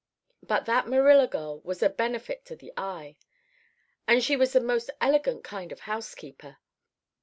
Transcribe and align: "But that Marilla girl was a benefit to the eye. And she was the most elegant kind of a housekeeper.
"But 0.41 0.65
that 0.65 0.87
Marilla 0.87 1.27
girl 1.27 1.59
was 1.61 1.83
a 1.83 1.87
benefit 1.89 2.43
to 2.45 2.55
the 2.55 2.73
eye. 2.75 3.17
And 4.07 4.23
she 4.23 4.35
was 4.35 4.51
the 4.53 4.59
most 4.59 4.89
elegant 4.99 5.43
kind 5.43 5.71
of 5.71 5.77
a 5.81 5.83
housekeeper. 5.83 6.57